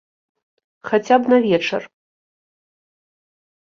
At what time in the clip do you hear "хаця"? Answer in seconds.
0.93-1.15